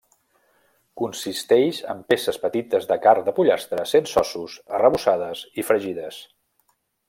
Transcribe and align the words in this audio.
Consisteix 1.01 1.81
en 1.93 1.99
peces 2.13 2.41
petites 2.45 2.89
de 2.93 2.97
carn 3.03 3.27
de 3.29 3.35
pollastre 3.41 3.85
sense 3.93 4.19
ossos 4.25 4.57
arrebossades 4.79 5.45
i 5.63 5.69
fregides. 5.71 6.23